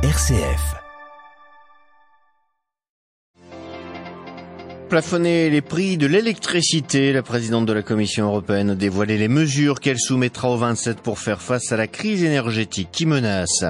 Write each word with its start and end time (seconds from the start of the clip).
RCF. 0.00 0.76
Plafonner 4.88 5.50
les 5.50 5.60
prix 5.60 5.96
de 5.96 6.06
l'électricité, 6.06 7.12
la 7.12 7.24
présidente 7.24 7.66
de 7.66 7.72
la 7.72 7.82
Commission 7.82 8.26
européenne 8.26 8.70
a 8.70 8.74
dévoilé 8.76 9.18
les 9.18 9.26
mesures 9.26 9.80
qu'elle 9.80 9.98
soumettra 9.98 10.50
aux 10.50 10.56
27 10.56 11.00
pour 11.00 11.18
faire 11.18 11.42
face 11.42 11.72
à 11.72 11.76
la 11.76 11.88
crise 11.88 12.22
énergétique 12.22 12.90
qui 12.92 13.06
menace. 13.06 13.64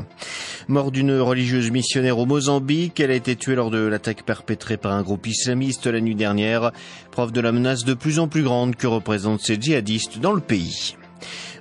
Mort 0.69 0.93
d'une 0.93 1.19
religieuse 1.19 1.71
missionnaire 1.71 2.19
au 2.19 2.27
Mozambique, 2.27 3.01
elle 3.01 3.13
a 3.13 3.15
été 3.15 3.35
tuée 3.35 3.55
lors 3.55 3.71
de 3.71 3.79
l'attaque 3.79 4.27
perpétrée 4.27 4.77
par 4.77 4.93
un 4.93 5.01
groupe 5.01 5.27
islamiste 5.27 5.87
la 5.87 6.03
nuit 6.03 6.15
dernière, 6.15 6.73
preuve 7.11 7.33
de 7.33 7.41
la 7.41 7.53
menace 7.53 7.85
de 7.85 7.95
plus 7.95 8.19
en 8.19 8.29
plus 8.29 8.43
grande 8.43 8.77
que 8.77 8.87
représentent 8.87 9.41
ces 9.41 9.59
djihadistes 9.59 10.19
dans 10.19 10.33
le 10.33 10.43
pays. 10.43 10.95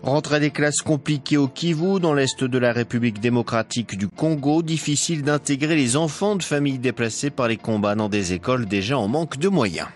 Rentrée 0.04 0.40
des 0.40 0.52
classes 0.52 0.82
compliquées 0.82 1.38
au 1.38 1.48
Kivu, 1.48 2.00
dans 2.00 2.14
l'est 2.14 2.44
de 2.44 2.58
la 2.58 2.72
République 2.72 3.20
démocratique 3.20 3.98
du 3.98 4.08
Congo, 4.08 4.62
difficile 4.62 5.24
d'intégrer 5.24 5.76
les 5.76 5.98
enfants 5.98 6.36
de 6.36 6.44
familles 6.44 6.80
déplacées 6.80 7.30
par 7.30 7.48
les 7.48 7.58
combats 7.58 7.96
dans 7.96 8.10
des 8.10 8.34
écoles 8.34 8.66
déjà 8.66 8.98
en 8.98 9.08
manque 9.08 9.38
de 9.38 9.50
moyens. 9.50 9.88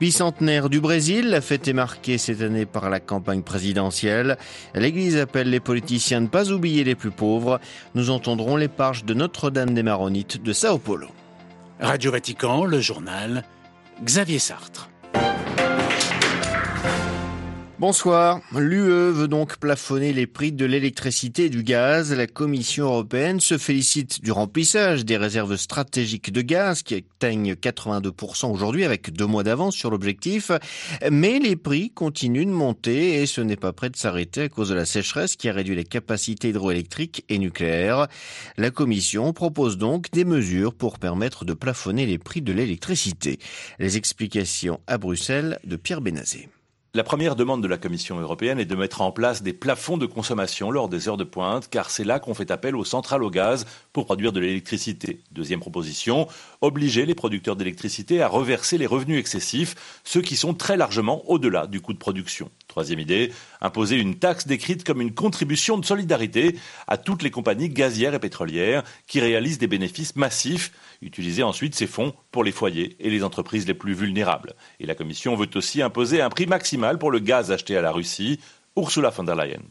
Bicentenaire 0.00 0.70
du 0.70 0.80
Brésil, 0.80 1.28
la 1.28 1.42
fête 1.42 1.68
est 1.68 1.74
marquée 1.74 2.16
cette 2.16 2.40
année 2.40 2.64
par 2.64 2.88
la 2.88 3.00
campagne 3.00 3.42
présidentielle. 3.42 4.38
L'Église 4.74 5.18
appelle 5.18 5.50
les 5.50 5.60
politiciens 5.60 6.16
à 6.16 6.20
ne 6.20 6.26
pas 6.26 6.50
oublier 6.50 6.84
les 6.84 6.94
plus 6.94 7.10
pauvres. 7.10 7.60
Nous 7.94 8.08
entendrons 8.08 8.56
les 8.56 8.68
parches 8.68 9.04
de 9.04 9.12
Notre-Dame 9.12 9.74
des 9.74 9.82
Maronites 9.82 10.42
de 10.42 10.54
Sao 10.54 10.78
Paulo. 10.78 11.08
Radio 11.80 12.12
Vatican, 12.12 12.64
le 12.64 12.80
journal, 12.80 13.44
Xavier 14.02 14.38
Sartre. 14.38 14.88
Bonsoir. 17.80 18.42
L'UE 18.54 19.10
veut 19.10 19.26
donc 19.26 19.56
plafonner 19.56 20.12
les 20.12 20.26
prix 20.26 20.52
de 20.52 20.66
l'électricité 20.66 21.46
et 21.46 21.48
du 21.48 21.62
gaz. 21.62 22.12
La 22.12 22.26
Commission 22.26 22.84
européenne 22.84 23.40
se 23.40 23.56
félicite 23.56 24.22
du 24.22 24.32
remplissage 24.32 25.06
des 25.06 25.16
réserves 25.16 25.56
stratégiques 25.56 26.30
de 26.30 26.42
gaz 26.42 26.82
qui 26.82 26.96
atteignent 26.96 27.54
82% 27.54 28.52
aujourd'hui 28.52 28.84
avec 28.84 29.14
deux 29.14 29.24
mois 29.24 29.44
d'avance 29.44 29.74
sur 29.74 29.90
l'objectif. 29.90 30.50
Mais 31.10 31.38
les 31.38 31.56
prix 31.56 31.88
continuent 31.88 32.44
de 32.44 32.50
monter 32.50 33.22
et 33.22 33.24
ce 33.24 33.40
n'est 33.40 33.56
pas 33.56 33.72
prêt 33.72 33.88
de 33.88 33.96
s'arrêter 33.96 34.42
à 34.42 34.48
cause 34.50 34.68
de 34.68 34.74
la 34.74 34.84
sécheresse 34.84 35.36
qui 35.36 35.48
a 35.48 35.54
réduit 35.54 35.74
les 35.74 35.84
capacités 35.84 36.50
hydroélectriques 36.50 37.24
et 37.30 37.38
nucléaires. 37.38 38.08
La 38.58 38.70
Commission 38.70 39.32
propose 39.32 39.78
donc 39.78 40.10
des 40.10 40.26
mesures 40.26 40.74
pour 40.74 40.98
permettre 40.98 41.46
de 41.46 41.54
plafonner 41.54 42.04
les 42.04 42.18
prix 42.18 42.42
de 42.42 42.52
l'électricité. 42.52 43.38
Les 43.78 43.96
explications 43.96 44.80
à 44.86 44.98
Bruxelles 44.98 45.58
de 45.64 45.76
Pierre 45.76 46.02
Benazé. 46.02 46.50
La 46.92 47.04
première 47.04 47.36
demande 47.36 47.62
de 47.62 47.68
la 47.68 47.78
Commission 47.78 48.18
européenne 48.18 48.58
est 48.58 48.64
de 48.64 48.74
mettre 48.74 49.00
en 49.00 49.12
place 49.12 49.44
des 49.44 49.52
plafonds 49.52 49.96
de 49.96 50.06
consommation 50.06 50.72
lors 50.72 50.88
des 50.88 51.08
heures 51.08 51.16
de 51.16 51.22
pointe, 51.22 51.70
car 51.70 51.88
c'est 51.88 52.02
là 52.02 52.18
qu'on 52.18 52.34
fait 52.34 52.50
appel 52.50 52.74
aux 52.74 52.84
centrales 52.84 53.22
au 53.22 53.30
gaz 53.30 53.64
pour 53.92 54.06
produire 54.06 54.32
de 54.32 54.40
l'électricité. 54.40 55.20
Deuxième 55.30 55.60
proposition, 55.60 56.26
obliger 56.60 57.06
les 57.06 57.14
producteurs 57.14 57.54
d'électricité 57.54 58.22
à 58.22 58.26
reverser 58.26 58.76
les 58.76 58.86
revenus 58.86 59.20
excessifs, 59.20 60.00
ceux 60.02 60.20
qui 60.20 60.34
sont 60.34 60.52
très 60.52 60.76
largement 60.76 61.22
au-delà 61.30 61.68
du 61.68 61.80
coût 61.80 61.92
de 61.92 61.98
production. 61.98 62.50
Troisième 62.66 62.98
idée, 62.98 63.32
imposer 63.60 63.96
une 63.96 64.16
taxe 64.16 64.48
décrite 64.48 64.82
comme 64.82 65.00
une 65.00 65.14
contribution 65.14 65.78
de 65.78 65.84
solidarité 65.84 66.58
à 66.88 66.96
toutes 66.96 67.22
les 67.22 67.30
compagnies 67.30 67.68
gazières 67.68 68.14
et 68.14 68.18
pétrolières 68.18 68.82
qui 69.06 69.20
réalisent 69.20 69.58
des 69.58 69.68
bénéfices 69.68 70.16
massifs, 70.16 70.72
utiliser 71.02 71.44
ensuite 71.44 71.76
ces 71.76 71.86
fonds 71.86 72.14
pour 72.32 72.42
les 72.42 72.52
foyers 72.52 72.96
et 72.98 73.10
les 73.10 73.22
entreprises 73.22 73.68
les 73.68 73.74
plus 73.74 73.94
vulnérables. 73.94 74.54
Et 74.80 74.86
la 74.86 74.96
Commission 74.96 75.36
veut 75.36 75.50
aussi 75.54 75.82
imposer 75.82 76.20
un 76.20 76.30
prix 76.30 76.46
maximal 76.46 76.79
pour 76.98 77.10
le 77.10 77.18
gaz 77.18 77.50
acheté 77.50 77.76
à 77.76 77.82
la 77.82 77.92
Russie, 77.92 78.38
Ursula 78.76 79.10
von 79.10 79.24
der 79.24 79.34
Leyen. 79.34 79.62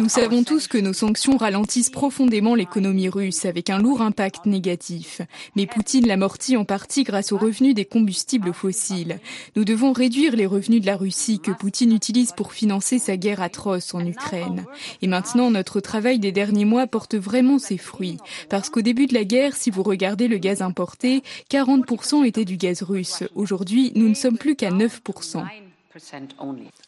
Nous 0.00 0.08
savons 0.08 0.42
tous 0.42 0.66
que 0.66 0.78
nos 0.78 0.92
sanctions 0.92 1.36
ralentissent 1.36 1.90
profondément 1.90 2.54
l'économie 2.54 3.08
russe 3.08 3.44
avec 3.44 3.70
un 3.70 3.78
lourd 3.78 4.02
impact 4.02 4.46
négatif. 4.46 5.22
Mais 5.54 5.66
Poutine 5.66 6.06
l'amortit 6.06 6.56
en 6.56 6.64
partie 6.64 7.04
grâce 7.04 7.30
aux 7.30 7.38
revenus 7.38 7.74
des 7.74 7.84
combustibles 7.84 8.52
fossiles. 8.52 9.20
Nous 9.54 9.64
devons 9.64 9.92
réduire 9.92 10.34
les 10.34 10.44
revenus 10.44 10.80
de 10.80 10.86
la 10.86 10.96
Russie 10.96 11.38
que 11.38 11.52
Poutine 11.52 11.92
utilise 11.92 12.32
pour 12.32 12.52
financer 12.52 12.98
sa 12.98 13.16
guerre 13.16 13.40
atroce 13.40 13.94
en 13.94 14.04
Ukraine. 14.04 14.64
Et 15.00 15.06
maintenant, 15.06 15.50
notre 15.50 15.80
travail 15.80 16.18
des 16.18 16.32
derniers 16.32 16.64
mois 16.64 16.88
porte 16.88 17.14
vraiment 17.14 17.60
ses 17.60 17.78
fruits. 17.78 18.18
Parce 18.50 18.70
qu'au 18.70 18.82
début 18.82 19.06
de 19.06 19.14
la 19.14 19.24
guerre, 19.24 19.54
si 19.54 19.70
vous 19.70 19.84
regardez 19.84 20.26
le 20.26 20.38
gaz 20.38 20.62
importé, 20.62 21.22
40% 21.50 22.24
était 22.24 22.44
du 22.44 22.56
gaz 22.56 22.82
russe. 22.82 23.22
Aujourd'hui, 23.36 23.92
nous 23.94 24.08
ne 24.08 24.14
sommes 24.14 24.36
plus 24.36 24.56
qu'à 24.56 24.70
9%. 24.70 25.44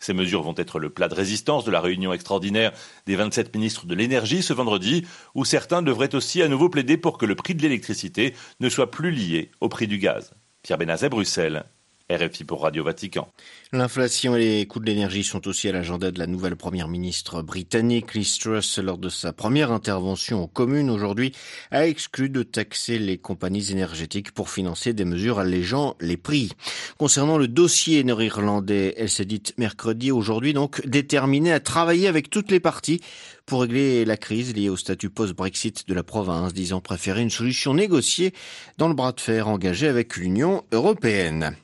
Ces 0.01 0.13
mesures 0.15 0.43
vont 0.43 0.55
être 0.57 0.79
le 0.79 0.91
plat 0.91 1.09
de 1.09 1.15
résistance 1.15 1.65
de 1.65 1.71
la 1.71 1.81
réunion 1.81 2.13
extraordinaire 2.13 2.73
des 3.07 3.17
27 3.17 3.55
ministres 3.55 3.87
de 3.87 3.95
l'énergie 3.95 4.43
ce 4.43 4.53
vendredi, 4.53 5.07
où 5.35 5.45
certains 5.45 5.83
devraient 5.83 6.15
aussi 6.15 6.43
à 6.43 6.49
nouveau 6.49 6.69
plaider 6.69 6.97
pour 6.97 7.19
que 7.19 7.27
le 7.27 7.37
prix 7.37 7.55
de 7.55 7.63
l'électricité 7.63 8.35
ne 8.61 8.69
soit 8.69 8.91
plus 8.91 9.11
lié 9.11 9.51
au 9.61 9.69
prix 9.69 9.87
du 9.87 9.99
gaz. 9.99 10.35
Pierre 10.63 10.79
Benazet, 10.79 11.09
Bruxelles. 11.09 11.67
RFI 12.09 12.45
pour 12.45 12.63
Radio 12.63 12.85
Vatican. 12.85 13.29
L'inflation 13.73 14.37
et 14.37 14.59
les 14.59 14.67
coûts 14.67 14.79
de 14.79 14.87
l'énergie 14.87 15.25
sont 15.25 15.49
aussi 15.49 15.69
à 15.69 15.73
l'agenda 15.73 16.13
de 16.13 16.19
la 16.21 16.29
nouvelle 16.29 16.55
première 16.55 16.87
ministre 16.87 17.43
britannique. 17.43 18.15
Liz 18.15 18.39
Truss, 18.39 18.79
lors 18.79 18.99
de 18.99 19.09
sa 19.09 19.33
première 19.33 19.73
intervention 19.73 20.45
aux 20.45 20.47
communes 20.47 20.89
aujourd'hui, 20.89 21.33
a 21.73 21.89
exclu 21.89 22.31
de 22.31 22.45
taxer 22.45 23.01
les 23.01 23.19
compagnies 23.19 23.73
énergétiques 23.73 24.31
pour 24.31 24.51
financer 24.51 24.93
des 24.93 25.05
mesures 25.05 25.41
allégeant 25.41 25.97
les 26.01 26.17
prix. 26.17 26.53
Concernant 26.97 27.39
le 27.39 27.49
dossier 27.49 28.05
nord-irlandais, 28.05 28.95
elle 28.97 29.11
s'est 29.11 29.25
dite 29.25 29.55
mercredi 29.59 30.13
aujourd'hui 30.13 30.53
donc 30.53 30.87
déterminée 30.87 31.53
à 31.53 31.59
travailler 31.59 32.07
avec 32.07 32.31
toutes 32.31 32.53
les 32.53 32.61
parties 32.61 33.01
pour 33.47 33.61
régler 33.61 34.05
la 34.05 34.17
crise 34.17 34.55
liée 34.57 34.69
au 34.69 34.77
statut 34.77 35.09
post-Brexit 35.09 35.87
de 35.87 35.95
la 35.95 36.03
province, 36.03 36.53
disant 36.53 36.81
préférer 36.81 37.23
une 37.23 37.31
solution 37.31 37.75
négociée 37.75 38.35
dans 38.77 38.89
le 38.89 38.95
bras 38.95 39.13
de 39.13 39.21
fer 39.21 39.47
engagé 39.47 39.87
avec 39.87 40.17
l'Union 40.17 40.65
européenne. 40.73 41.55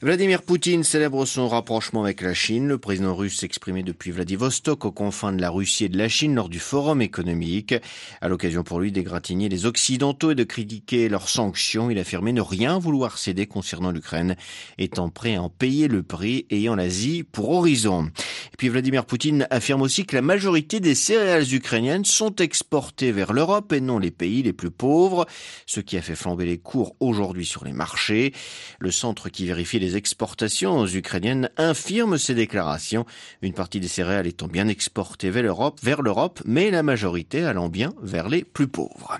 Vladimir 0.00 0.42
Poutine 0.42 0.82
célèbre 0.82 1.26
son 1.26 1.48
rapprochement 1.48 2.02
avec 2.02 2.22
la 2.22 2.32
Chine. 2.32 2.68
Le 2.68 2.78
président 2.78 3.14
russe 3.14 3.38
s'exprimait 3.38 3.82
depuis 3.82 4.12
Vladivostok 4.12 4.86
aux 4.86 4.92
confins 4.92 5.32
de 5.32 5.40
la 5.40 5.50
Russie 5.50 5.84
et 5.84 5.88
de 5.90 5.98
la 5.98 6.08
Chine 6.08 6.34
lors 6.34 6.48
du 6.48 6.58
forum 6.58 7.02
économique. 7.02 7.74
À 8.22 8.28
l'occasion 8.28 8.62
pour 8.62 8.80
lui 8.80 8.90
d'égratigner 8.90 9.50
les 9.50 9.66
Occidentaux 9.66 10.30
et 10.30 10.34
de 10.34 10.44
critiquer 10.44 11.10
leurs 11.10 11.28
sanctions, 11.28 11.90
il 11.90 11.98
affirmait 11.98 12.32
ne 12.32 12.40
rien 12.40 12.78
vouloir 12.78 13.18
céder 13.18 13.46
concernant 13.46 13.90
l'Ukraine, 13.90 14.36
étant 14.78 15.10
prêt 15.10 15.36
à 15.36 15.42
en 15.42 15.50
payer 15.50 15.88
le 15.88 16.02
prix, 16.02 16.46
ayant 16.50 16.76
l'Asie 16.76 17.24
pour 17.24 17.50
horizon. 17.50 18.10
Puis 18.56 18.68
Vladimir 18.68 19.04
Poutine 19.04 19.46
affirme 19.50 19.82
aussi 19.82 20.06
que 20.06 20.16
la 20.16 20.22
majorité 20.22 20.80
des 20.80 20.94
céréales 20.94 21.54
ukrainiennes 21.54 22.04
sont 22.04 22.34
exportées 22.36 23.12
vers 23.12 23.32
l'Europe 23.32 23.72
et 23.72 23.80
non 23.80 23.98
les 23.98 24.10
pays 24.10 24.42
les 24.42 24.52
plus 24.52 24.70
pauvres, 24.70 25.26
ce 25.66 25.80
qui 25.80 25.96
a 25.96 26.02
fait 26.02 26.16
flamber 26.16 26.46
les 26.46 26.58
cours 26.58 26.96
aujourd'hui 27.00 27.46
sur 27.46 27.64
les 27.64 27.72
marchés. 27.72 28.32
Le 28.78 28.90
centre 28.90 29.28
qui 29.28 29.46
vérifie 29.46 29.78
les 29.78 29.96
exportations 29.96 30.86
ukrainiennes 30.86 31.50
infirment 31.56 32.18
ces 32.18 32.34
déclarations, 32.34 33.06
une 33.42 33.52
partie 33.54 33.80
des 33.80 33.88
céréales 33.88 34.26
étant 34.26 34.48
bien 34.48 34.68
exportées 34.68 35.30
vers 35.30 35.42
l'Europe, 35.42 35.80
vers 35.82 36.02
l'Europe, 36.02 36.40
mais 36.44 36.70
la 36.70 36.82
majorité 36.82 37.44
allant 37.44 37.68
bien 37.68 37.94
vers 38.02 38.28
les 38.28 38.44
plus 38.44 38.68
pauvres. 38.68 39.18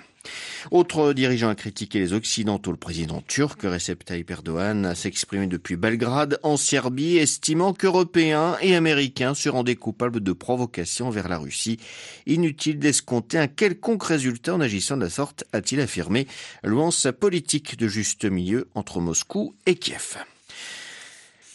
Autre 0.71 1.13
dirigeant 1.13 1.49
a 1.49 1.55
critiqué 1.55 1.99
les 1.99 2.13
Occidentaux. 2.13 2.71
Le 2.71 2.77
président 2.77 3.21
turc 3.21 3.61
Recep 3.63 4.03
Tayyip 4.03 4.29
Erdogan 4.29 4.93
s'est 4.95 5.07
exprimé 5.07 5.47
depuis 5.47 5.75
Belgrade 5.75 6.39
en 6.43 6.57
Serbie, 6.57 7.17
estimant 7.17 7.73
qu'Européens 7.73 8.57
et 8.61 8.75
Américains 8.75 9.33
se 9.33 9.49
rendaient 9.49 9.75
coupables 9.75 10.19
de 10.19 10.33
provocation 10.33 11.09
vers 11.09 11.29
la 11.29 11.37
Russie. 11.37 11.79
Inutile 12.25 12.79
d'escompter 12.79 13.37
un 13.37 13.47
quelconque 13.47 14.03
résultat 14.03 14.55
en 14.55 14.61
agissant 14.61 14.97
de 14.97 15.03
la 15.03 15.09
sorte, 15.09 15.45
a-t-il 15.53 15.79
affirmé, 15.79 16.27
louant 16.63 16.91
sa 16.91 17.13
politique 17.13 17.77
de 17.77 17.87
juste 17.87 18.25
milieu 18.25 18.67
entre 18.75 18.99
Moscou 18.99 19.55
et 19.65 19.75
Kiev. 19.75 20.17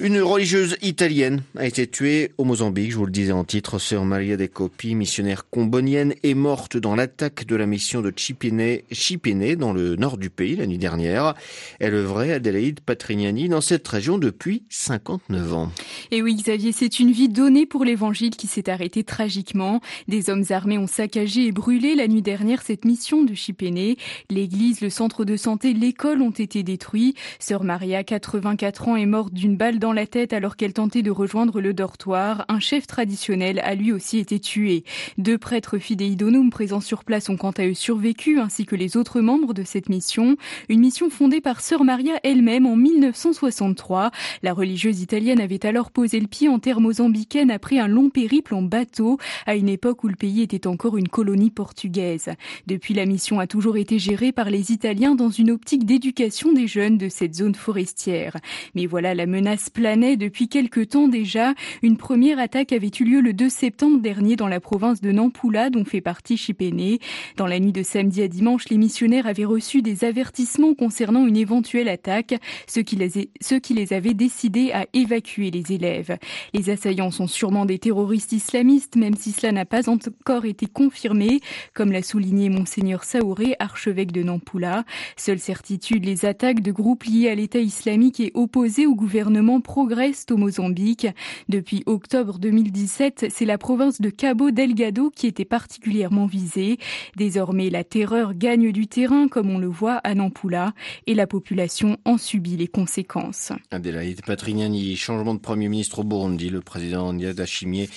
Une 0.05 0.21
religieuse 0.21 0.77
italienne 0.83 1.45
a 1.57 1.65
été 1.65 1.87
tuée 1.87 2.33
au 2.37 2.43
Mozambique, 2.43 2.91
je 2.91 2.97
vous 2.97 3.07
le 3.07 3.13
disais 3.13 3.31
en 3.31 3.45
titre, 3.45 3.79
sœur 3.79 4.05
Maria 4.05 4.37
de 4.37 4.47
Copi, 4.47 4.97
missionnaire 4.97 5.49
combonienne, 5.49 6.15
est 6.25 6.35
morte 6.35 6.77
dans 6.77 6.97
l'attaque 6.97 7.47
de 7.47 7.55
la 7.55 7.67
mission 7.67 8.03
de 8.03 8.13
Chipene, 8.17 9.55
dans 9.55 9.73
le 9.73 9.95
nord 9.95 10.19
du 10.19 10.29
pays, 10.29 10.57
la 10.57 10.67
nuit 10.67 10.79
dernière. 10.79 11.35
Elle 11.79 11.95
œuvrait 11.95 12.33
Adélaïde 12.33 12.81
Patrignani 12.81 13.49
dans 13.49 13.61
cette 13.61 13.87
région 13.87 14.19
depuis 14.19 14.65
59 14.71 15.55
ans. 15.55 15.71
Et 16.11 16.21
oui, 16.21 16.35
Xavier, 16.35 16.73
c'est 16.73 16.99
une 16.99 17.13
vie 17.13 17.29
donnée 17.29 17.65
pour 17.65 17.85
l'évangile 17.85 18.35
qui 18.35 18.49
s'est 18.49 18.69
arrêtée 18.69 19.05
tragiquement. 19.05 19.81
Des 20.09 20.31
hommes 20.31 20.47
armés 20.51 20.79
ont 20.79 20.89
saccagé 20.89 21.47
et 21.47 21.53
brûlé 21.53 21.95
la 21.95 22.09
nuit 22.09 22.23
dernière 22.23 22.63
cette 22.63 22.85
mission 22.85 23.23
de 23.23 23.35
Chipene. 23.35 23.95
L'église, 24.31 24.81
le 24.81 24.91
centre 24.91 25.25
de 25.25 25.37
santé, 25.37 25.73
l'école 25.75 26.23
ont 26.23 26.31
été 26.31 26.65
détruits. 26.65 27.15
Sœur 27.39 27.63
Maria, 27.63 28.03
84 28.03 28.89
ans, 28.89 28.97
est 28.97 29.07
morte 29.07 29.33
d'une 29.33 29.57
balle 29.57 29.79
dans 29.79 29.92
la 29.93 30.07
tête 30.07 30.33
alors 30.33 30.57
qu'elle 30.57 30.73
tentait 30.73 31.03
de 31.03 31.11
rejoindre 31.11 31.61
le 31.61 31.75
dortoir. 31.75 32.45
Un 32.49 32.61
chef 32.61 32.87
traditionnel 32.87 33.61
a 33.61 33.75
lui 33.75 33.93
aussi 33.93 34.19
été 34.19 34.41
tué. 34.41 34.85
Deux 35.19 35.39
prêtres 35.39 35.79
fidéidonomes 35.79 36.51
présents 36.51 36.81
sur 36.81 37.05
place 37.05 37.29
ont 37.29 37.37
quant 37.37 37.51
à 37.53 37.67
eux 37.67 37.75
survécu, 37.75 38.39
ainsi 38.39 38.67
que 38.67 38.77
les 38.77 38.97
autres 38.97 39.21
membres 39.21 39.55
de 39.55 39.63
cette 39.63 39.89
mission. 39.89 40.37
Une 40.69 40.81
mission 40.81 41.11
fondée 41.11 41.41
par 41.41 41.61
Sœur 41.61 41.85
Maria 41.85 42.15
elle-même 42.23 42.67
en 42.67 42.77
1963. 42.77 44.11
La 44.43 44.53
religieuse 44.53 45.01
italienne 45.01 45.41
avait 45.41 45.65
alors 45.67 45.91
posé 45.91 46.21
le 46.21 46.27
pied 46.27 46.49
en 46.49 46.59
terre 46.59 46.81
mozambicaine 46.81 47.51
après 47.51 47.79
un 47.79 47.89
long 47.89 48.11
périple 48.11 48.55
en 48.55 48.63
bateau, 48.63 49.19
à 49.47 49.57
une 49.57 49.69
époque 49.69 50.05
où 50.05 50.09
le 50.09 50.17
pays 50.17 50.43
était 50.43 50.67
encore 50.67 50.97
une 50.97 51.09
colonie 51.09 51.51
portugaise. 51.51 52.31
Depuis, 52.67 52.95
la 52.95 53.07
mission 53.07 53.41
a 53.41 53.47
toujours 53.47 53.77
été 53.77 53.99
gérée 53.99 54.33
par 54.33 54.51
les 54.51 54.73
Italiens 54.73 55.15
dans 55.15 55.31
une 55.31 55.51
optique 55.51 55.85
d'éducation 55.85 56.53
des 56.53 56.67
jeunes 56.67 56.99
de 56.99 57.09
cette 57.09 57.35
zone 57.35 57.55
forestière. 57.55 58.37
Mais 58.75 58.87
voilà, 58.87 59.15
la 59.15 59.27
menace 59.27 59.71
planait 59.73 60.17
depuis 60.17 60.49
quelque 60.49 60.81
temps 60.81 61.09
déjà. 61.09 61.55
Une 61.83 61.97
première 61.97 62.39
attaque 62.39 62.73
avait 62.73 62.91
eu 63.01 63.05
lieu 63.05 63.21
le 63.21 63.33
2 63.33 63.49
septembre 63.49 64.01
dernier 64.01 64.37
dans 64.37 64.49
la 64.49 64.61
province 64.61 65.01
de 65.01 65.11
Nampula, 65.11 65.71
dont 65.71 65.85
fait 65.85 66.01
partie 66.01 66.37
Chipéné. 66.37 66.99
Dans 67.37 67.47
la 67.47 67.59
nuit 67.59 67.73
de 67.73 67.83
samedi 67.83 68.23
à 68.23 68.29
dimanche, 68.29 68.69
les 68.69 68.79
missionnaires 68.79 69.27
avaient 69.27 69.45
reçu 69.45 69.83
des 69.83 70.05
avertissements 70.05 70.75
concernant 70.75 71.27
une 71.27 71.37
éventuelle 71.37 71.89
attaque, 71.89 72.35
ce 72.67 72.81
qui 72.81 72.97
les, 72.97 73.93
avait 73.93 74.15
décidés 74.15 74.73
à 74.73 74.87
évacuer 74.93 75.51
les 75.51 75.73
élèves. 75.73 76.17
Les 76.53 76.71
assaillants 76.71 77.11
sont 77.11 77.27
sûrement 77.27 77.65
des 77.65 77.79
terroristes 77.79 78.33
islamistes, 78.33 78.97
même 78.97 79.15
si 79.15 79.33
cela 79.33 79.53
n'a 79.53 79.65
pas 79.65 79.89
encore 79.89 80.45
été 80.45 80.67
confirmé, 80.67 81.41
comme 81.75 81.93
l'a 81.93 82.03
souligné 82.03 82.49
Monseigneur 82.49 83.05
Saouré, 83.05 83.57
archevêque 83.59 84.13
de 84.13 84.23
Nampula. 84.23 84.85
Seule 85.17 85.39
certitude, 85.39 86.05
les 86.05 86.25
attaques 86.25 86.61
de 86.61 86.73
groupes 86.73 87.05
liés 87.05 87.29
à 87.29 87.35
l'État 87.35 87.61
islamique 87.61 88.21
et 88.21 88.33
opposés 88.35 88.87
au 88.87 88.95
gouvernement 88.95 89.61
progressent 89.63 90.27
au 90.31 90.37
Mozambique. 90.37 91.07
Depuis 91.49 91.83
octobre 91.87 92.39
2017, 92.39 93.27
c'est 93.31 93.45
la 93.47 93.57
province 93.57 94.01
de 94.01 94.11
Cabo 94.11 94.51
Delgado 94.51 95.11
qui 95.11 95.27
était 95.27 95.45
particulièrement 95.45 96.27
visée. 96.27 96.79
Désormais, 97.17 97.71
la 97.71 97.85
terreur 97.85 98.35
gagne 98.35 98.73
du 98.73 98.87
terrain, 98.87 99.29
comme 99.29 99.49
on 99.51 99.59
le 99.59 99.69
voit 99.69 99.97
à 100.05 100.15
Nampula, 100.15 100.75
et 101.07 101.15
la 101.15 101.27
population 101.27 101.97
en 102.05 102.19
subit 102.19 102.57
les 102.57 102.69
conséquences. 102.69 103.53
Adélaïde 103.71 104.23
Patrignani, 104.25 104.97
changement 104.97 105.35
de 105.35 105.41
Premier 105.41 105.69
ministre 105.69 106.01
au 106.01 106.05
Burundi. 106.05 106.51
Le 106.51 106.61
président 106.61 107.13
Niada 107.13 107.47
Chimier 107.47 107.89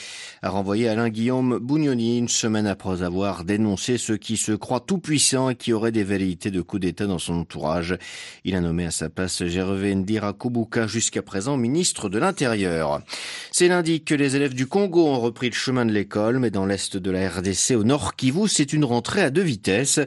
a 0.41 0.50
renvoyé 0.50 0.88
Alain 0.88 1.09
Guillaume 1.09 1.59
Bougnoni 1.59 2.17
une 2.17 2.29
semaine 2.29 2.67
après 2.67 3.01
avoir 3.01 3.44
dénoncé 3.44 3.97
ceux 3.97 4.17
qui 4.17 4.38
se 4.38 4.51
croient 4.51 4.79
tout-puissants 4.79 5.50
et 5.50 5.56
qui 5.56 5.73
auraient 5.73 5.91
des 5.91 6.03
velléités 6.03 6.51
de 6.51 6.62
coup 6.62 6.79
d'État 6.79 7.07
dans 7.07 7.19
son 7.19 7.33
entourage. 7.33 7.97
Il 8.44 8.56
a 8.56 8.62
nommé 8.62 8.85
à 8.85 8.91
sa 8.91 9.09
place 9.09 9.44
Gervais 9.45 9.95
Ndira 9.95 10.33
Kubuka, 10.33 10.88
jusqu'à 10.88 11.21
présent 11.21 11.54
ministre 11.57 12.09
de 12.09 12.19
l'Intérieur. 12.19 13.01
C'est 13.51 13.67
lundi 13.67 14.03
que 14.03 14.15
les 14.15 14.35
élèves 14.35 14.53
du 14.53 14.67
Congo 14.67 15.07
ont 15.07 15.19
repris 15.19 15.49
le 15.49 15.55
chemin 15.55 15.85
de 15.85 15.91
l'école, 15.91 16.39
mais 16.39 16.51
dans 16.51 16.65
l'est 16.65 16.97
de 16.97 17.11
la 17.11 17.29
RDC, 17.29 17.75
au 17.75 17.83
nord 17.83 18.15
Kivu, 18.15 18.47
c'est 18.47 18.73
une 18.73 18.85
rentrée 18.85 19.21
à 19.21 19.29
deux 19.29 19.41
vitesses. 19.41 19.99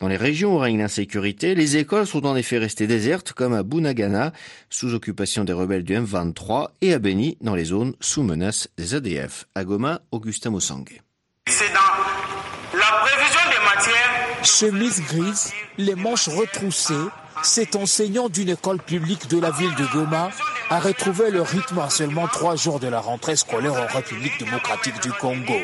Dans 0.00 0.08
les 0.08 0.16
régions 0.16 0.54
où 0.54 0.58
règne 0.58 0.78
l'insécurité, 0.78 1.54
les 1.54 1.76
écoles 1.76 2.06
sont 2.06 2.26
en 2.26 2.36
effet 2.36 2.58
restées 2.58 2.86
désertes, 2.86 3.32
comme 3.32 3.54
à 3.54 3.62
Bunagana, 3.62 4.32
sous 4.70 4.94
occupation 4.94 5.44
des 5.44 5.52
rebelles 5.52 5.84
du 5.84 5.94
M23, 5.94 6.68
et 6.80 6.94
à 6.94 6.98
Beni, 6.98 7.36
dans 7.40 7.54
les 7.54 7.64
zones 7.64 7.94
sous 8.00 8.22
menace 8.22 8.68
des 8.78 8.94
ADF. 8.94 9.46
À 9.54 9.64
Goma, 9.64 10.00
Augustin 10.12 10.50
Mosangue. 10.50 11.00
C'est 11.48 11.72
dans 11.72 12.78
la 12.78 13.00
prévision 13.02 13.40
des 13.50 13.64
matières. 13.64 14.44
Chemise 14.44 15.02
grise, 15.02 15.52
les 15.78 15.94
manches 15.94 16.28
retroussées, 16.28 16.94
cet 17.42 17.76
enseignant 17.76 18.28
d'une 18.28 18.50
école 18.50 18.78
publique 18.78 19.28
de 19.28 19.40
la 19.40 19.50
ville 19.50 19.74
de 19.74 19.86
Goma 19.92 20.30
a 20.72 20.80
retrouvé 20.80 21.30
le 21.30 21.42
rythme 21.42 21.80
à 21.80 21.90
seulement 21.90 22.26
trois 22.26 22.56
jours 22.56 22.80
de 22.80 22.88
la 22.88 22.98
rentrée 22.98 23.36
scolaire 23.36 23.74
en 23.74 23.94
République 23.94 24.38
démocratique 24.38 25.02
du 25.02 25.12
Congo. 25.12 25.60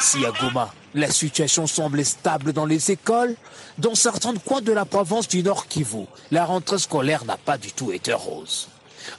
Si 0.00 0.26
à 0.26 0.32
Goma, 0.32 0.74
la 0.92 1.08
situation 1.08 1.68
semble 1.68 2.04
stable 2.04 2.52
dans 2.52 2.66
les 2.66 2.90
écoles, 2.90 3.36
dans 3.78 3.94
certains 3.94 4.34
coins 4.34 4.60
de 4.60 4.72
la 4.72 4.86
province 4.86 5.28
du 5.28 5.44
Nord 5.44 5.68
Kivu, 5.68 6.06
la 6.32 6.44
rentrée 6.46 6.80
scolaire 6.80 7.24
n'a 7.24 7.36
pas 7.36 7.58
du 7.58 7.70
tout 7.70 7.92
été 7.92 8.12
rose. 8.12 8.66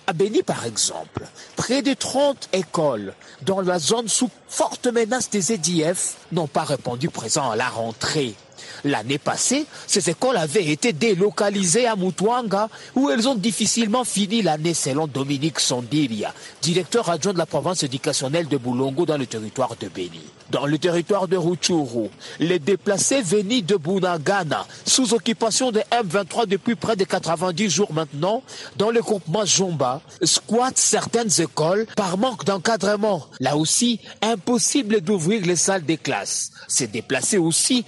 À 0.05 0.11
Beni, 0.11 0.43
par 0.43 0.65
exemple, 0.65 1.23
près 1.55 1.81
de 1.81 1.93
30 1.93 2.49
écoles 2.51 3.13
dans 3.43 3.61
la 3.61 3.79
zone 3.79 4.09
sous 4.09 4.29
forte 4.49 4.87
menace 4.87 5.29
des 5.29 5.53
EDF 5.53 6.15
n'ont 6.33 6.47
pas 6.47 6.65
répondu 6.65 7.07
présent 7.07 7.51
à 7.51 7.55
la 7.55 7.69
rentrée. 7.69 8.35
L'année 8.83 9.17
passée, 9.17 9.65
ces 9.87 10.09
écoles 10.09 10.37
avaient 10.37 10.65
été 10.65 10.93
délocalisées 10.93 11.87
à 11.87 11.95
Mutwanga, 11.95 12.69
où 12.95 13.09
elles 13.09 13.27
ont 13.27 13.35
difficilement 13.35 14.03
fini 14.03 14.41
l'année 14.41 14.73
selon 14.73 15.07
Dominique 15.07 15.59
Sondiria, 15.59 16.33
directeur 16.61 17.09
adjoint 17.09 17.33
de 17.33 17.37
la 17.37 17.45
province 17.45 17.83
éducationnelle 17.83 18.47
de 18.47 18.57
Boulongo 18.57 19.05
dans 19.05 19.17
le 19.17 19.25
territoire 19.25 19.75
de 19.79 19.87
Beni. 19.87 20.21
Dans 20.51 20.67
le 20.67 20.77
territoire 20.77 21.27
de 21.27 21.37
Rutshuru, 21.37 22.09
les 22.39 22.59
déplacés 22.59 23.21
venus 23.21 23.65
de 23.65 23.77
Bunagana, 23.77 24.67
sous 24.85 25.13
occupation 25.15 25.71
de 25.71 25.79
M23 25.91 26.45
depuis 26.45 26.75
près 26.75 26.95
de 26.95 27.03
90 27.03 27.69
jours 27.69 27.91
maintenant, 27.91 28.43
dans 28.77 28.91
le 28.91 29.01
groupement 29.01 29.43
Jomba, 29.43 30.01
squattent 30.21 30.77
certaines 30.77 31.41
écoles 31.41 31.87
par 31.95 32.17
manque 32.19 32.45
d'encadrement. 32.45 33.25
Là 33.39 33.57
aussi, 33.57 33.99
impossible 34.21 35.01
d'ouvrir 35.01 35.43
les 35.45 35.55
salles 35.55 35.83
des 35.83 35.97
classes. 35.97 36.51
Ces 36.67 36.87
déplacés 36.87 37.39
aussi 37.39 37.83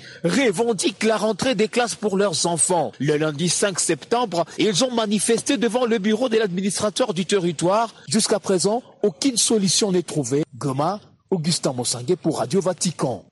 revendiquent 0.67 1.03
la 1.03 1.15
rentrée 1.15 1.55
des 1.55 1.69
classes 1.69 1.95
pour 1.95 2.17
leurs 2.17 2.45
enfants. 2.45 2.91
Le 2.99 3.15
lundi 3.15 3.47
5 3.47 3.79
septembre, 3.79 4.43
ils 4.57 4.83
ont 4.83 4.91
manifesté 4.91 5.55
devant 5.55 5.85
le 5.85 5.97
bureau 5.97 6.27
de 6.27 6.37
l'administrateur 6.37 7.13
du 7.13 7.25
territoire. 7.25 7.95
Jusqu'à 8.09 8.39
présent, 8.39 8.83
aucune 9.01 9.37
solution 9.37 9.93
n'est 9.93 10.03
trouvée. 10.03 10.43
Goma, 10.57 10.99
Augustin 11.31 11.71
Mossanguet 11.71 12.17
pour 12.17 12.39
Radio 12.39 12.59
Vatican. 12.59 13.23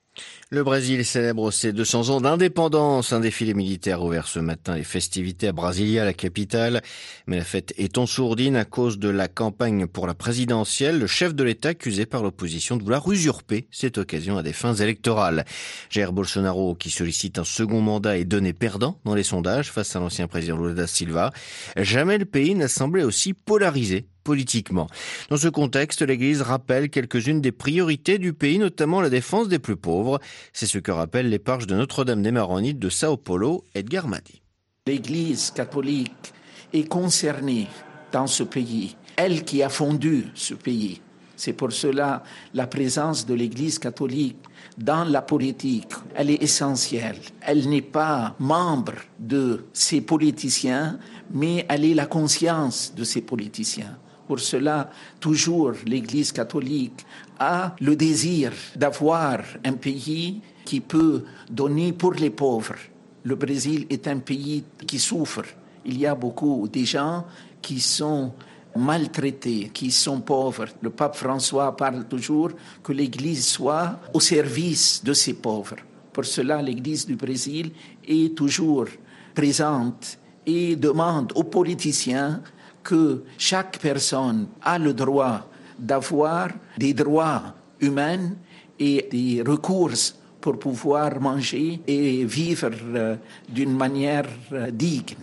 Le 0.50 0.62
Brésil 0.62 1.04
célèbre 1.04 1.50
ses 1.50 1.72
200 1.72 2.10
ans 2.10 2.20
d'indépendance. 2.20 3.12
Un 3.12 3.20
défilé 3.20 3.52
militaire 3.52 4.02
ouvert 4.02 4.28
ce 4.28 4.38
matin 4.38 4.76
les 4.76 4.84
festivités 4.84 5.48
à 5.48 5.52
Brasilia, 5.52 6.04
la 6.04 6.12
capitale. 6.12 6.82
Mais 7.26 7.36
la 7.36 7.44
fête 7.44 7.74
est 7.76 7.98
en 7.98 8.06
sourdine 8.06 8.54
à 8.54 8.64
cause 8.64 8.98
de 8.98 9.08
la 9.08 9.26
campagne 9.26 9.86
pour 9.86 10.06
la 10.06 10.14
présidentielle. 10.14 10.98
Le 10.98 11.06
chef 11.06 11.34
de 11.34 11.42
l'État 11.42 11.70
accusé 11.70 12.06
par 12.06 12.22
l'opposition 12.22 12.76
de 12.76 12.82
vouloir 12.84 13.10
usurper 13.10 13.66
cette 13.72 13.98
occasion 13.98 14.38
à 14.38 14.42
des 14.42 14.52
fins 14.52 14.74
électorales. 14.74 15.44
Jair 15.90 16.12
Bolsonaro, 16.12 16.74
qui 16.76 16.90
sollicite 16.90 17.38
un 17.38 17.44
second 17.44 17.80
mandat, 17.80 18.18
est 18.18 18.24
donné 18.24 18.52
perdant 18.52 19.00
dans 19.04 19.14
les 19.14 19.24
sondages 19.24 19.72
face 19.72 19.96
à 19.96 19.98
l'ancien 19.98 20.28
président 20.28 20.56
Lula 20.56 20.74
da 20.74 20.86
Silva. 20.86 21.32
Jamais 21.76 22.18
le 22.18 22.24
pays 22.24 22.54
n'a 22.54 22.68
semblé 22.68 23.02
aussi 23.02 23.32
polarisé 23.32 24.06
politiquement. 24.26 24.88
Dans 25.30 25.36
ce 25.36 25.46
contexte, 25.46 26.02
l'Église 26.02 26.42
rappelle 26.42 26.90
quelques-unes 26.90 27.40
des 27.40 27.52
priorités 27.52 28.18
du 28.18 28.32
pays, 28.32 28.58
notamment 28.58 29.00
la 29.00 29.08
défense 29.08 29.46
des 29.46 29.60
plus 29.60 29.76
pauvres. 29.76 30.18
C'est 30.52 30.66
ce 30.66 30.78
que 30.78 30.90
rappelle 30.90 31.30
l'éparche 31.30 31.68
de 31.68 31.76
Notre-Dame 31.76 32.22
des 32.22 32.32
Maronites 32.32 32.80
de 32.80 32.88
Sao 32.88 33.16
Paulo, 33.16 33.62
Edgar 33.76 34.08
Madi. 34.08 34.42
L'Église 34.88 35.52
catholique 35.52 36.32
est 36.72 36.88
concernée 36.88 37.68
dans 38.10 38.26
ce 38.26 38.42
pays, 38.42 38.96
elle 39.14 39.44
qui 39.44 39.62
a 39.62 39.68
fondu 39.68 40.26
ce 40.34 40.54
pays. 40.54 41.00
C'est 41.36 41.52
pour 41.52 41.70
cela 41.70 42.24
la 42.52 42.66
présence 42.66 43.26
de 43.26 43.34
l'Église 43.34 43.78
catholique 43.78 44.38
dans 44.78 45.04
la 45.04 45.22
politique, 45.22 45.92
elle 46.14 46.30
est 46.30 46.42
essentielle. 46.42 47.18
Elle 47.40 47.68
n'est 47.68 47.82
pas 47.82 48.34
membre 48.38 48.94
de 49.18 49.66
ces 49.72 50.00
politiciens, 50.00 50.98
mais 51.30 51.64
elle 51.68 51.84
est 51.84 51.94
la 51.94 52.06
conscience 52.06 52.92
de 52.94 53.04
ces 53.04 53.22
politiciens. 53.22 53.96
Pour 54.26 54.40
cela, 54.40 54.90
toujours 55.20 55.72
l'Église 55.86 56.32
catholique 56.32 57.06
a 57.38 57.74
le 57.80 57.94
désir 57.94 58.52
d'avoir 58.74 59.40
un 59.64 59.74
pays 59.74 60.40
qui 60.64 60.80
peut 60.80 61.24
donner 61.48 61.92
pour 61.92 62.14
les 62.14 62.30
pauvres. 62.30 62.74
Le 63.22 63.36
Brésil 63.36 63.86
est 63.88 64.08
un 64.08 64.18
pays 64.18 64.64
qui 64.86 64.98
souffre. 64.98 65.44
Il 65.84 65.98
y 65.98 66.06
a 66.06 66.14
beaucoup 66.14 66.68
de 66.68 66.84
gens 66.84 67.24
qui 67.62 67.80
sont 67.80 68.32
maltraités, 68.76 69.70
qui 69.72 69.90
sont 69.90 70.20
pauvres. 70.20 70.66
Le 70.80 70.90
pape 70.90 71.16
François 71.16 71.76
parle 71.76 72.06
toujours 72.06 72.50
que 72.82 72.92
l'Église 72.92 73.46
soit 73.46 73.98
au 74.12 74.20
service 74.20 75.02
de 75.04 75.12
ces 75.12 75.34
pauvres. 75.34 75.76
Pour 76.12 76.24
cela, 76.24 76.60
l'Église 76.62 77.06
du 77.06 77.14
Brésil 77.14 77.70
est 78.06 78.36
toujours 78.36 78.86
présente 79.34 80.18
et 80.46 80.76
demande 80.76 81.32
aux 81.34 81.44
politiciens 81.44 82.42
que 82.86 83.24
chaque 83.36 83.78
personne 83.80 84.46
a 84.62 84.78
le 84.78 84.94
droit 84.94 85.40
d'avoir 85.76 86.50
des 86.78 86.94
droits 86.94 87.42
humains 87.80 88.30
et 88.78 89.08
des 89.10 89.42
recours 89.42 89.98
pour 90.40 90.58
pouvoir 90.58 91.20
manger 91.20 91.80
et 91.86 92.24
vivre 92.24 92.70
euh, 92.94 93.16
d'une 93.48 93.76
manière 93.76 94.28
euh, 94.52 94.70
digne. 94.70 95.16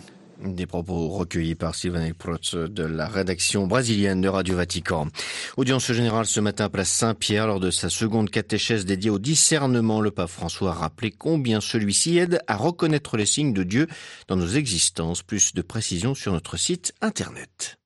Des 0.44 0.66
propos 0.66 1.08
recueillis 1.08 1.54
par 1.54 1.74
Sylvain 1.74 2.12
Protz 2.12 2.54
de 2.54 2.84
la 2.84 3.06
rédaction 3.06 3.66
brésilienne 3.66 4.20
de 4.20 4.28
Radio 4.28 4.56
Vatican. 4.56 5.08
Audience 5.56 5.90
générale 5.90 6.26
ce 6.26 6.38
matin 6.38 6.68
Place 6.68 6.90
Saint-Pierre 6.90 7.46
lors 7.46 7.60
de 7.60 7.70
sa 7.70 7.88
seconde 7.88 8.28
catéchèse 8.28 8.84
dédiée 8.84 9.10
au 9.10 9.18
discernement. 9.18 10.02
Le 10.02 10.10
pape 10.10 10.28
François 10.28 10.72
a 10.72 10.74
rappelé 10.74 11.10
combien 11.12 11.62
celui-ci 11.62 12.18
aide 12.18 12.40
à 12.46 12.56
reconnaître 12.56 13.16
les 13.16 13.26
signes 13.26 13.54
de 13.54 13.62
Dieu 13.62 13.88
dans 14.28 14.36
nos 14.36 14.48
existences. 14.48 15.22
Plus 15.22 15.54
de 15.54 15.62
précisions 15.62 16.14
sur 16.14 16.32
notre 16.32 16.58
site 16.58 16.92
internet. 17.00 17.78